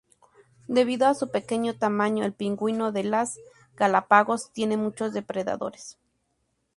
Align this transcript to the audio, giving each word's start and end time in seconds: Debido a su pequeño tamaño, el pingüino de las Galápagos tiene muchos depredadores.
Debido 0.67 1.05
a 1.05 1.13
su 1.13 1.29
pequeño 1.29 1.75
tamaño, 1.77 2.25
el 2.25 2.33
pingüino 2.33 2.91
de 2.91 3.03
las 3.03 3.37
Galápagos 3.75 4.49
tiene 4.51 4.75
muchos 4.75 5.13
depredadores. 5.13 5.99